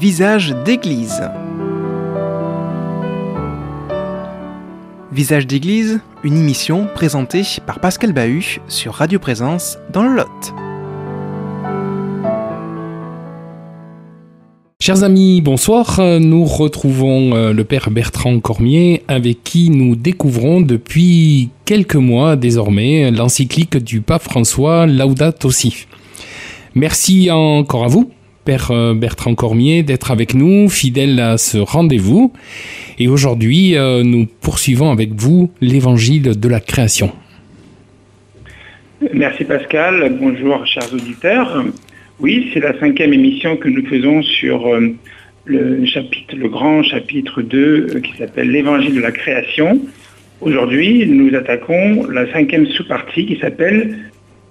[0.00, 1.20] Visage d'église.
[5.12, 10.54] Visage d'église, une émission présentée par Pascal Bahut sur Radio Présence dans le Lot.
[14.80, 16.00] Chers amis, bonsoir.
[16.18, 23.10] Nous retrouvons euh, le Père Bertrand Cormier avec qui nous découvrons depuis quelques mois désormais
[23.10, 25.86] l'encyclique du pape François Laudato Si.
[26.74, 28.10] Merci encore à vous,
[28.44, 32.32] Père euh, Bertrand Cormier, d'être avec nous, fidèle à ce rendez-vous.
[32.98, 37.12] Et aujourd'hui, euh, nous poursuivons avec vous l'évangile de la création.
[39.14, 41.64] Merci Pascal, bonjour chers auditeurs.
[42.20, 44.94] Oui, c'est la cinquième émission que nous faisons sur euh,
[45.46, 47.58] le, chapitre, le grand chapitre 2
[47.96, 49.80] euh, qui s'appelle l'Évangile de la création.
[50.42, 53.96] Aujourd'hui, nous attaquons la cinquième sous-partie qui s'appelle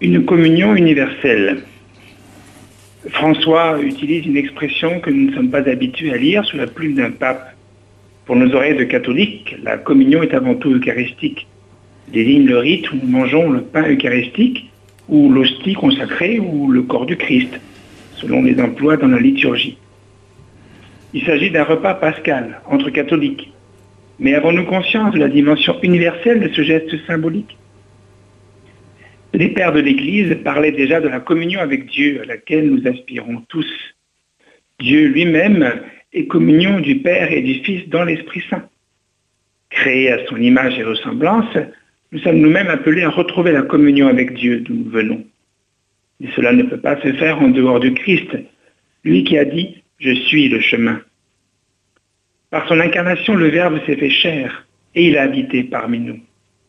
[0.01, 1.57] Une communion universelle.
[3.07, 6.95] François utilise une expression que nous ne sommes pas habitués à lire sous la plume
[6.95, 7.55] d'un pape.
[8.25, 11.47] Pour nos oreilles de catholiques, la communion est avant tout eucharistique.
[12.11, 14.69] Désigne le rite où nous mangeons le pain eucharistique
[15.07, 17.57] ou l'hostie consacrée ou le corps du Christ,
[18.15, 19.77] selon les emplois dans la liturgie.
[21.13, 23.53] Il s'agit d'un repas pascal entre catholiques.
[24.19, 27.57] Mais avons-nous conscience de la dimension universelle de ce geste symbolique?
[29.33, 33.43] Les pères de l'Église parlaient déjà de la communion avec Dieu à laquelle nous aspirons
[33.47, 33.67] tous.
[34.79, 35.81] Dieu lui-même
[36.13, 38.67] est communion du Père et du Fils dans l'Esprit Saint.
[39.69, 41.55] Créé à son image et ressemblance,
[42.11, 45.23] nous sommes nous-mêmes appelés à retrouver la communion avec Dieu d'où nous venons.
[46.21, 48.35] Et cela ne peut pas se faire en dehors du Christ,
[49.03, 49.65] lui qui a dit⁇
[49.99, 50.93] Je suis le chemin⁇
[52.49, 56.19] Par son incarnation, le Verbe s'est fait chair et il a habité parmi nous,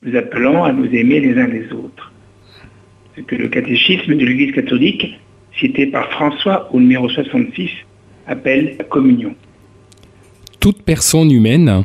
[0.02, 2.09] nous appelant à nous aimer les uns les autres.
[3.26, 5.18] Que le catéchisme de l'Église catholique,
[5.58, 7.70] cité par François au numéro 66,
[8.26, 9.34] appelle la communion.
[10.58, 11.84] Toute personne humaine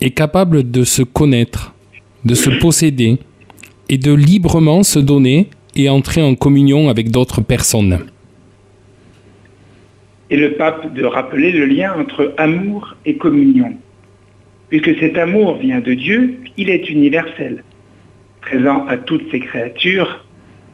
[0.00, 1.74] est capable de se connaître
[2.26, 3.18] de se posséder
[3.88, 8.00] et de librement se donner et entrer en communion avec d'autres personnes.
[10.28, 13.74] Et le pape de rappeler le lien entre amour et communion.
[14.68, 17.62] Puisque cet amour vient de Dieu, il est universel.
[18.40, 20.25] Présent à toutes ses créatures,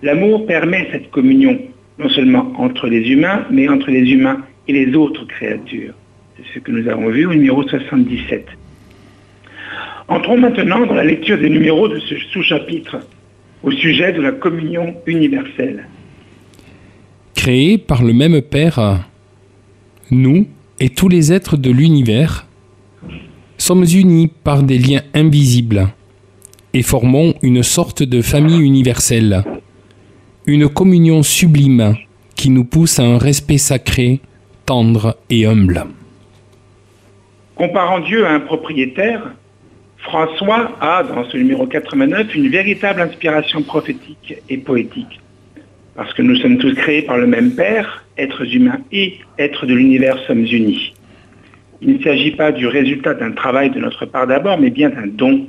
[0.03, 1.59] l'amour permet cette communion,
[1.99, 5.95] non seulement entre les humains, mais entre les humains et les autres créatures.
[6.37, 8.47] C'est ce que nous avons vu au numéro 77.
[10.09, 12.99] Entrons maintenant dans la lecture des numéros de ce sous-chapitre
[13.63, 15.87] au sujet de la communion universelle.
[17.35, 19.09] Créés par le même Père,
[20.11, 20.47] nous
[20.81, 22.47] et tous les êtres de l'univers
[23.57, 25.89] sommes unis par des liens invisibles
[26.75, 29.45] et formons une sorte de famille universelle,
[30.47, 31.95] une communion sublime
[32.35, 34.21] qui nous pousse à un respect sacré,
[34.67, 35.85] tendre et humble.
[37.55, 39.35] Comparant Dieu à un propriétaire,
[39.99, 45.21] François a, dans ce numéro 89, une véritable inspiration prophétique et poétique.
[45.95, 49.75] Parce que nous sommes tous créés par le même Père, êtres humains et êtres de
[49.75, 50.93] l'univers sommes unis.
[51.83, 55.07] Il ne s'agit pas du résultat d'un travail de notre part d'abord, mais bien d'un
[55.07, 55.47] don.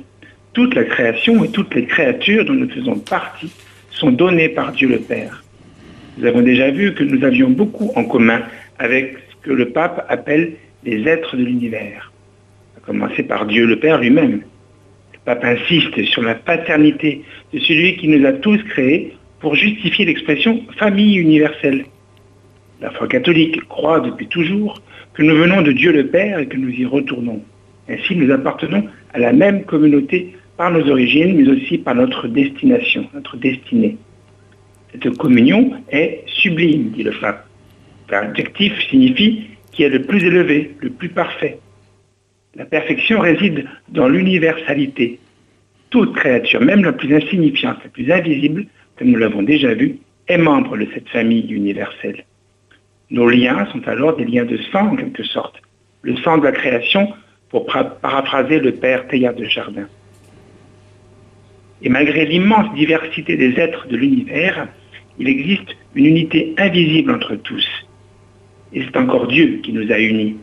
[0.52, 3.50] Toute la création et toutes les créatures dont nous faisons partie
[4.04, 5.42] sont données par Dieu le Père.
[6.18, 8.42] Nous avons déjà vu que nous avions beaucoup en commun
[8.78, 10.52] avec ce que le pape appelle
[10.84, 12.12] les êtres de l'univers
[12.86, 14.42] commencer par Dieu le Père lui-même.
[15.14, 17.22] Le pape insiste sur la paternité
[17.52, 21.84] de celui qui nous a tous créés pour justifier l'expression famille universelle.
[22.80, 24.82] La foi catholique croit depuis toujours
[25.14, 27.42] que nous venons de Dieu le Père et que nous y retournons.
[27.88, 33.06] Ainsi, nous appartenons à la même communauté par nos origines, mais aussi par notre destination,
[33.14, 33.96] notre destinée.
[34.92, 37.46] Cette communion est sublime, dit le pape.
[38.10, 41.58] L'adjectif signifie qui est le plus élevé, le plus parfait.
[42.54, 45.18] La perfection réside dans l'universalité.
[45.90, 48.66] Toute créature, même la plus insignifiante, la plus invisible,
[48.96, 49.98] comme nous l'avons déjà vu,
[50.28, 52.24] est membre de cette famille universelle.
[53.10, 55.60] Nos liens sont alors des liens de sang en quelque sorte.
[56.02, 57.12] Le sang de la création,
[57.48, 59.86] pour paraphraser le père Teilhard de Jardin.
[61.82, 64.68] Et malgré l'immense diversité des êtres de l'univers,
[65.18, 67.66] il existe une unité invisible entre tous.
[68.72, 70.36] Et c'est encore Dieu qui nous a unis.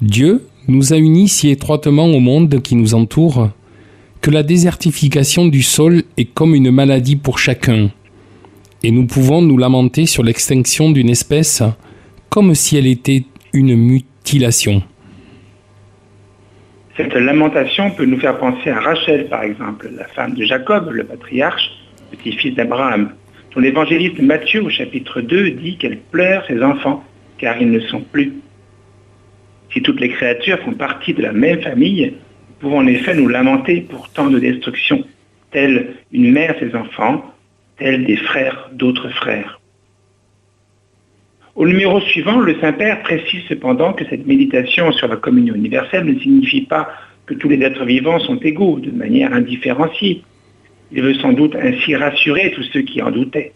[0.00, 3.50] Dieu nous a unis si étroitement au monde qui nous entoure
[4.20, 7.90] que la désertification du sol est comme une maladie pour chacun,
[8.82, 11.62] et nous pouvons nous lamenter sur l'extinction d'une espèce
[12.28, 14.82] comme si elle était une mutilation.
[17.00, 21.04] Cette lamentation peut nous faire penser à Rachel, par exemple, la femme de Jacob, le
[21.04, 21.70] patriarche,
[22.10, 23.14] petit-fils d'Abraham,
[23.54, 27.02] dont l'évangéliste Matthieu au chapitre 2 dit qu'elle pleure ses enfants
[27.38, 28.34] car ils ne sont plus.
[29.72, 33.28] Si toutes les créatures font partie de la même famille, nous pouvons en effet nous
[33.28, 35.02] lamenter pour tant de destruction,
[35.52, 37.24] telle une mère ses enfants,
[37.78, 39.59] telle des frères d'autres frères.
[41.56, 46.18] Au numéro suivant, le Saint-Père précise cependant que cette méditation sur la communion universelle ne
[46.18, 46.88] signifie pas
[47.26, 50.22] que tous les êtres vivants sont égaux, de manière indifférenciée.
[50.92, 53.52] Il veut sans doute ainsi rassurer tous ceux qui en doutaient.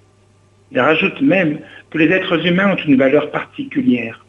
[0.73, 1.61] Il rajoute même
[1.91, 4.25] que les êtres humains ont une valeur particulière.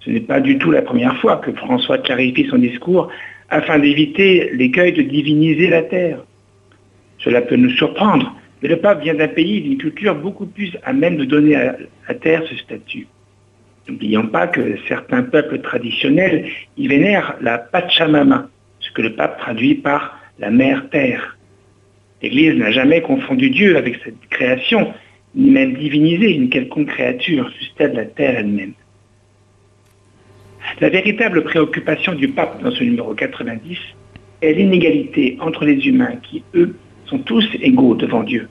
[0.00, 3.08] Ce n'est pas du tout la première fois que François clarifie son discours
[3.50, 6.24] afin d'éviter l'écueil de diviniser la terre.
[7.18, 10.92] Cela peut nous surprendre, mais le pape vient d'un pays d'une culture beaucoup plus à
[10.92, 11.76] même de donner à
[12.08, 13.06] la terre ce statut.
[13.88, 18.48] N'oublions pas que certains peuples traditionnels y vénèrent la Pachamama,
[18.80, 21.36] ce que le pape traduit par la mère terre.
[22.22, 24.92] L'Église n'a jamais confondu Dieu avec cette création,
[25.34, 28.72] ni même divinisé une quelconque créature, fût-elle la terre elle-même.
[30.80, 33.78] La véritable préoccupation du pape dans ce numéro 90
[34.42, 36.74] est l'inégalité entre les humains qui, eux,
[37.08, 38.48] sont tous égaux devant Dieu.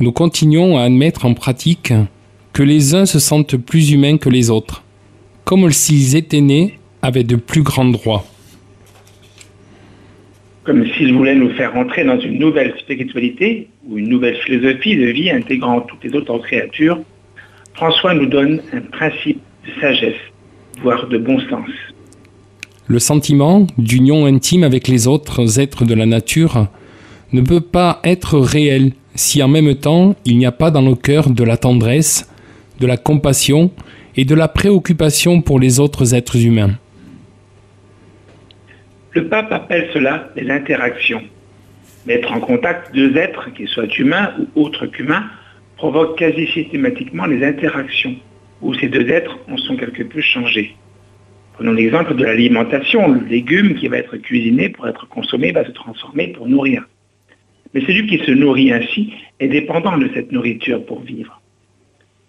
[0.00, 1.92] Nous continuons à admettre en pratique
[2.52, 4.84] que les uns se sentent plus humains que les autres,
[5.44, 8.24] comme s'ils étaient nés avec de plus grands droits.
[10.64, 15.06] Comme s'ils voulaient nous faire entrer dans une nouvelle spiritualité ou une nouvelle philosophie de
[15.06, 17.00] vie intégrant toutes les autres créatures,
[17.74, 20.20] François nous donne un principe de sagesse
[20.82, 21.70] voire de bon sens.
[22.86, 26.68] Le sentiment d'union intime avec les autres êtres de la nature
[27.32, 30.96] ne peut pas être réel si en même temps il n'y a pas dans nos
[30.96, 32.30] cœurs de la tendresse,
[32.80, 33.70] de la compassion
[34.16, 36.78] et de la préoccupation pour les autres êtres humains.
[39.12, 41.22] Le pape appelle cela les interactions.
[42.06, 45.24] Mettre en contact deux êtres, qu'ils soient humains ou autres qu'humains,
[45.76, 48.14] provoque quasi systématiquement les interactions
[48.60, 50.74] où ces deux êtres en sont quelque peu changés.
[51.54, 53.08] Prenons l'exemple de l'alimentation.
[53.08, 56.84] Le légume qui va être cuisiné pour être consommé va se transformer pour nourrir.
[57.74, 61.40] Mais celui qui se nourrit ainsi est dépendant de cette nourriture pour vivre.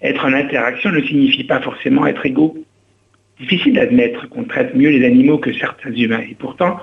[0.02, 2.58] Être en interaction ne signifie pas forcément être égaux.
[3.40, 6.24] Difficile d'admettre qu'on traite mieux les animaux que certains humains.
[6.30, 6.78] Et pourtant,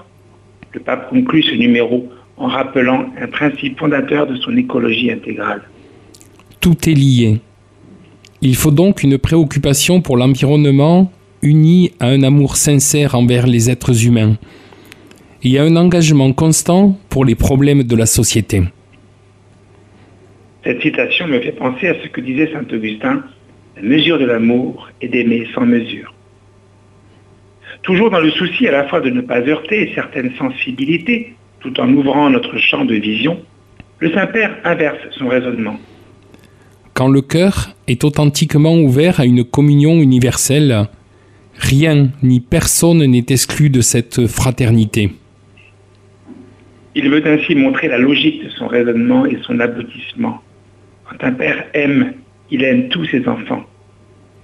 [0.73, 5.62] le pape conclut ce numéro en rappelant un principe fondateur de son écologie intégrale.
[6.61, 7.41] Tout est lié.
[8.43, 11.11] Il faut donc une préoccupation pour l'environnement
[11.43, 14.37] unie à un amour sincère envers les êtres humains
[15.43, 18.62] et à un engagement constant pour les problèmes de la société.
[20.65, 23.23] Cette citation me fait penser à ce que disait Saint Augustin,
[23.77, 26.12] la mesure de l'amour est d'aimer sans mesure.
[27.83, 31.93] Toujours dans le souci à la fois de ne pas heurter certaines sensibilités, tout en
[31.93, 33.41] ouvrant notre champ de vision,
[34.00, 35.79] le Saint-Père inverse son raisonnement
[36.97, 40.89] quand le cœur est authentiquement ouvert à une communion universelle,
[41.59, 45.11] rien ni personne n'est exclu de cette fraternité.
[46.98, 50.40] Il veut ainsi montrer la logique de son raisonnement et son aboutissement.
[51.04, 52.14] Quand un père aime,
[52.50, 53.64] il aime tous ses enfants.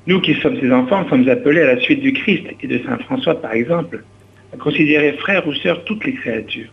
[0.07, 2.99] Nous qui sommes ses enfants sommes appelés à la suite du Christ et de Saint
[2.99, 4.05] François par exemple,
[4.53, 6.69] à considérer frères ou sœurs toutes les créatures.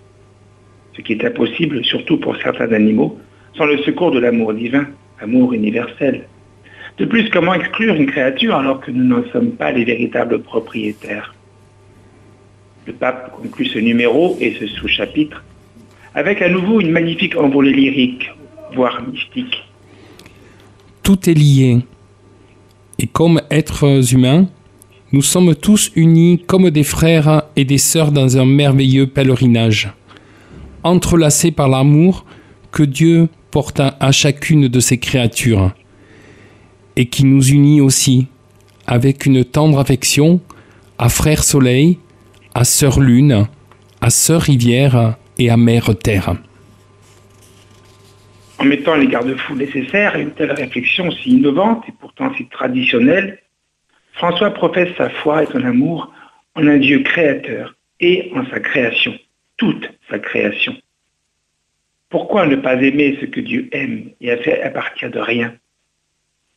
[0.97, 3.17] Ce qui est impossible, surtout pour certains animaux,
[3.55, 4.85] sans le secours de l'amour divin
[5.21, 6.27] amour universel.
[6.97, 11.33] De plus, comment exclure une créature alors que nous n'en sommes pas les véritables propriétaires?
[12.86, 15.41] Le pape conclut ce numéro et ce sous-chapitre
[16.16, 18.30] avec à nouveau une magnifique envolée lyrique,
[18.75, 19.63] voire mystique.
[21.04, 21.80] Tout est lié.
[22.98, 24.48] Et comme êtres humains,
[25.12, 29.92] nous sommes tous unis comme des frères et des sœurs dans un merveilleux pèlerinage,
[30.84, 32.25] entrelacés par l'amour
[32.72, 35.72] que Dieu porte à chacune de ces créatures
[36.96, 38.28] et qui nous unit aussi
[38.86, 40.42] avec une tendre affection
[40.98, 41.98] à Frère Soleil,
[42.54, 43.48] à Sœur Lune,
[44.01, 46.36] à Sœur Rivière et à Mère Terre.
[48.60, 53.39] En mettant les garde-fous nécessaires à une telle réflexion si innovante et pourtant si traditionnelle,
[54.13, 56.13] François professe sa foi et son amour
[56.55, 59.17] en un Dieu créateur et en sa création,
[59.55, 60.75] toute sa création.
[62.10, 65.55] Pourquoi ne pas aimer ce que Dieu aime et a fait à partir de rien?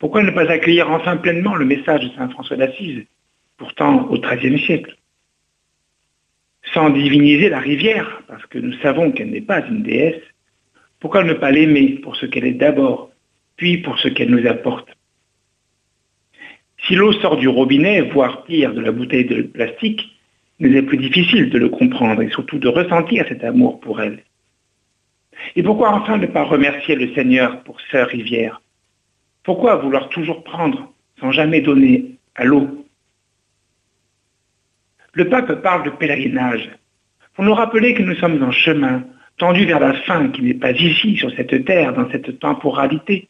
[0.01, 3.05] Pourquoi ne pas accueillir enfin pleinement le message de Saint François d'Assise,
[3.59, 4.97] pourtant au XIIIe siècle?
[6.75, 10.23] Sans diviniser la rivière, parce que nous savons qu'elle n'est pas une déesse,
[11.00, 13.11] pourquoi ne pas l'aimer pour ce qu'elle est d'abord,
[13.57, 14.88] puis pour ce qu'elle nous apporte?
[16.87, 20.02] Si l'eau sort du robinet, voire pire de la bouteille de plastique,
[20.59, 24.00] il nous est plus difficile de le comprendre et surtout de ressentir cet amour pour
[24.00, 24.23] elle.
[25.57, 28.62] Et pourquoi enfin ne pas remercier le Seigneur pour Sœur Rivière?
[29.43, 32.82] Pourquoi vouloir toujours prendre sans jamais donner à l'eau.
[35.14, 36.71] Le pape parle de pèlerinage
[37.35, 39.04] pour nous rappeler que nous sommes en chemin,
[39.37, 43.28] tendu vers la fin qui n'est pas ici, sur cette terre, dans cette temporalité.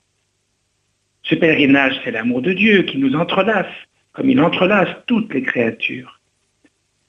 [1.24, 3.72] Ce pèlerinage, c'est l'amour de Dieu qui nous entrelace,
[4.12, 6.20] comme il entrelace toutes les créatures.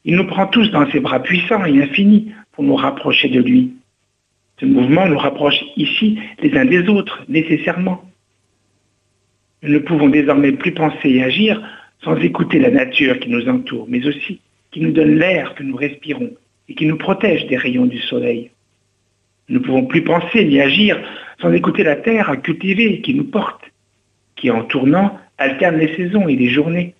[0.06, 3.76] Il nous prend tous dans ses bras puissants et infinis pour nous rapprocher de lui.
[4.60, 8.04] Ce mouvement nous rapproche ici les uns des autres, nécessairement.
[9.62, 11.62] Nous ne pouvons désormais plus penser et agir
[12.04, 14.42] sans écouter la nature qui nous entoure, mais aussi
[14.74, 16.32] qui nous donne l'air que nous respirons
[16.68, 18.50] et qui nous protège des rayons du soleil.
[19.48, 21.00] Nous ne pouvons plus penser ni agir
[21.40, 23.64] sans écouter la terre à cultiver qui nous porte,
[24.36, 26.96] qui en tournant alterne les saisons et les journées.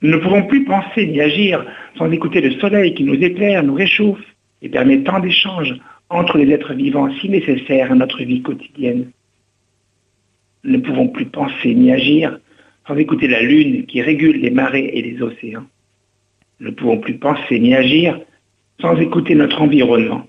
[0.00, 1.66] Nous ne pouvons plus penser ni agir
[1.98, 4.24] sans écouter le soleil qui nous éclaire, nous réchauffe
[4.62, 5.74] et permet tant d'échanges
[6.08, 9.10] entre les êtres vivants si nécessaires à notre vie quotidienne.
[10.62, 12.38] Nous ne pouvons plus penser ni agir
[12.86, 15.66] sans écouter la lune qui régule les marées et les océans.
[16.60, 18.20] Nous ne pouvons plus penser ni agir
[18.80, 20.26] sans écouter notre environnement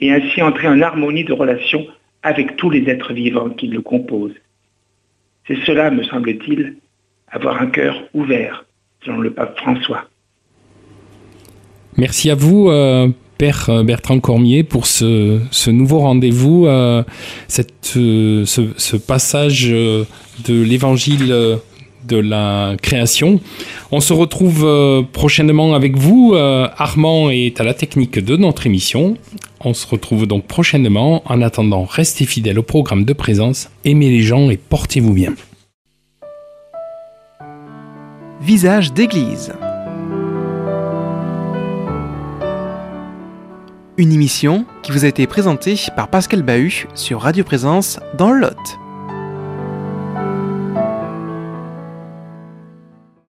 [0.00, 1.86] et ainsi entrer en harmonie de relation
[2.22, 4.34] avec tous les êtres vivants qui le composent.
[5.46, 6.76] C'est cela, me semble-t-il,
[7.30, 8.64] avoir un cœur ouvert,
[9.04, 10.04] selon le pape François.
[11.96, 13.08] Merci à vous, euh,
[13.38, 17.02] Père Bertrand Cormier, pour ce, nouveau rendez-vous, euh,
[17.96, 21.58] euh, ce, passage de l'évangile
[22.06, 23.40] de la création.
[23.90, 26.32] On se retrouve euh, prochainement avec vous.
[26.34, 29.16] Euh, Armand est à la technique de notre émission.
[29.60, 31.22] On se retrouve donc prochainement.
[31.26, 35.34] En attendant, restez fidèles au programme de présence, aimez les gens et portez-vous bien.
[38.40, 39.52] Visage d'église.
[43.96, 48.42] Une émission qui vous a été présentée par Pascal Bahut sur Radio Présence dans le
[48.42, 48.78] Lot.